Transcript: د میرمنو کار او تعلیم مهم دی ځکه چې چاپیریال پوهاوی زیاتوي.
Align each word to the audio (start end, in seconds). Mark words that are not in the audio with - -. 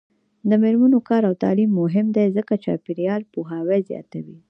د 0.49 0.51
میرمنو 0.63 0.99
کار 1.09 1.21
او 1.29 1.33
تعلیم 1.43 1.71
مهم 1.81 2.07
دی 2.15 2.25
ځکه 2.37 2.53
چې 2.57 2.61
چاپیریال 2.63 3.21
پوهاوی 3.33 3.79
زیاتوي. 3.89 4.37